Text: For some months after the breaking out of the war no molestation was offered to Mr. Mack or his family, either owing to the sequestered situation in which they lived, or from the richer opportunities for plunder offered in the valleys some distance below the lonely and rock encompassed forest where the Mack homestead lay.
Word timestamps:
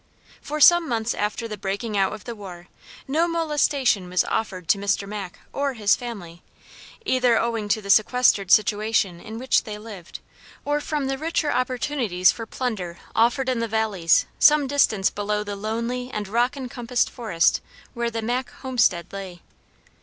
For 0.41 0.59
some 0.59 0.89
months 0.89 1.13
after 1.13 1.47
the 1.47 1.59
breaking 1.59 1.95
out 1.95 2.11
of 2.11 2.23
the 2.23 2.33
war 2.33 2.67
no 3.07 3.27
molestation 3.27 4.09
was 4.09 4.23
offered 4.23 4.67
to 4.69 4.79
Mr. 4.79 5.07
Mack 5.07 5.37
or 5.53 5.73
his 5.73 5.95
family, 5.95 6.41
either 7.05 7.37
owing 7.37 7.69
to 7.69 7.83
the 7.83 7.91
sequestered 7.91 8.49
situation 8.49 9.19
in 9.21 9.37
which 9.37 9.63
they 9.63 9.77
lived, 9.77 10.19
or 10.65 10.81
from 10.81 11.05
the 11.05 11.19
richer 11.19 11.51
opportunities 11.51 12.31
for 12.31 12.47
plunder 12.47 12.97
offered 13.15 13.47
in 13.47 13.59
the 13.59 13.67
valleys 13.67 14.25
some 14.39 14.65
distance 14.65 15.11
below 15.11 15.43
the 15.43 15.55
lonely 15.55 16.09
and 16.11 16.27
rock 16.27 16.57
encompassed 16.57 17.07
forest 17.07 17.61
where 17.93 18.09
the 18.09 18.23
Mack 18.23 18.49
homestead 18.49 19.13
lay. 19.13 19.43